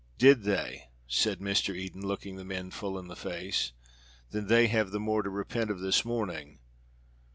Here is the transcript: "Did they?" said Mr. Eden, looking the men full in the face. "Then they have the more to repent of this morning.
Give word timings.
"Did 0.17 0.45
they?" 0.45 0.89
said 1.07 1.37
Mr. 1.41 1.75
Eden, 1.75 2.01
looking 2.01 2.35
the 2.35 2.43
men 2.43 2.71
full 2.71 2.97
in 2.97 3.07
the 3.07 3.15
face. 3.15 3.71
"Then 4.31 4.47
they 4.47 4.65
have 4.65 4.89
the 4.89 4.99
more 4.99 5.21
to 5.21 5.29
repent 5.29 5.69
of 5.69 5.79
this 5.79 6.03
morning. 6.03 6.57